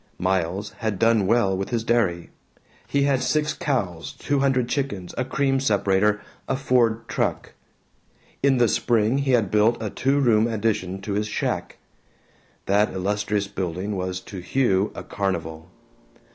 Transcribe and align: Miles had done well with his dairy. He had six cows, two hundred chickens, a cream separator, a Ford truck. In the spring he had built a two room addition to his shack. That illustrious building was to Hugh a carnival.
Miles 0.17 0.71
had 0.79 0.97
done 0.97 1.27
well 1.27 1.55
with 1.55 1.69
his 1.69 1.83
dairy. 1.83 2.31
He 2.87 3.03
had 3.03 3.21
six 3.21 3.53
cows, 3.53 4.13
two 4.13 4.39
hundred 4.39 4.67
chickens, 4.67 5.13
a 5.15 5.23
cream 5.23 5.59
separator, 5.59 6.21
a 6.47 6.55
Ford 6.55 7.07
truck. 7.07 7.53
In 8.41 8.57
the 8.57 8.67
spring 8.67 9.19
he 9.19 9.33
had 9.33 9.51
built 9.51 9.77
a 9.79 9.91
two 9.91 10.19
room 10.19 10.47
addition 10.47 11.01
to 11.01 11.13
his 11.13 11.27
shack. 11.27 11.77
That 12.65 12.91
illustrious 12.91 13.47
building 13.47 13.95
was 13.95 14.19
to 14.21 14.39
Hugh 14.39 14.91
a 14.95 15.03
carnival. 15.03 15.69